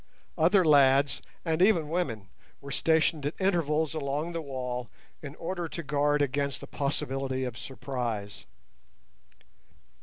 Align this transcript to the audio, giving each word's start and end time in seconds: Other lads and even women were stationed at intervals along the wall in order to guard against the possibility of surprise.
Other 0.35 0.65
lads 0.65 1.21
and 1.45 1.61
even 1.61 1.87
women 1.87 2.27
were 2.59 2.71
stationed 2.71 3.23
at 3.27 3.39
intervals 3.39 3.93
along 3.93 4.31
the 4.33 4.41
wall 4.41 4.89
in 5.21 5.35
order 5.35 5.67
to 5.67 5.83
guard 5.83 6.23
against 6.23 6.59
the 6.59 6.65
possibility 6.65 7.43
of 7.43 7.55
surprise. 7.55 8.47